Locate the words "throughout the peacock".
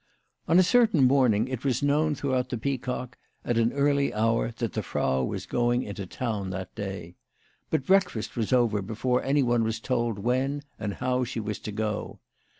2.15-3.19